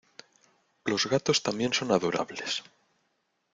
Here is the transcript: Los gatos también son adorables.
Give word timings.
Los 0.83 1.05
gatos 1.05 1.43
también 1.43 1.73
son 1.73 1.91
adorables. 1.91 2.63